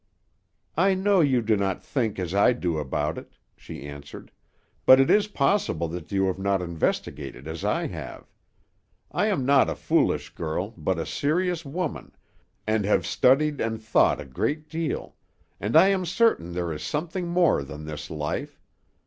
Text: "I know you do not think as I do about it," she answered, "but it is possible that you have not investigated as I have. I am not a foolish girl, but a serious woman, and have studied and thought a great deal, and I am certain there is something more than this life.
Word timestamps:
"I 0.77 0.95
know 0.95 1.21
you 1.21 1.43
do 1.43 1.55
not 1.55 1.83
think 1.83 2.17
as 2.17 2.33
I 2.33 2.53
do 2.53 2.79
about 2.79 3.19
it," 3.19 3.33
she 3.55 3.83
answered, 3.83 4.31
"but 4.83 4.99
it 4.99 5.11
is 5.11 5.27
possible 5.27 5.87
that 5.89 6.11
you 6.11 6.25
have 6.25 6.39
not 6.39 6.59
investigated 6.59 7.47
as 7.47 7.63
I 7.63 7.85
have. 7.85 8.25
I 9.11 9.27
am 9.27 9.45
not 9.45 9.69
a 9.69 9.75
foolish 9.75 10.33
girl, 10.33 10.71
but 10.75 10.97
a 10.97 11.05
serious 11.05 11.63
woman, 11.63 12.15
and 12.65 12.83
have 12.83 13.05
studied 13.05 13.61
and 13.61 13.79
thought 13.79 14.19
a 14.19 14.25
great 14.25 14.67
deal, 14.69 15.17
and 15.59 15.75
I 15.77 15.89
am 15.89 16.07
certain 16.07 16.53
there 16.53 16.73
is 16.73 16.81
something 16.81 17.27
more 17.27 17.61
than 17.63 17.85
this 17.85 18.09
life. 18.09 18.59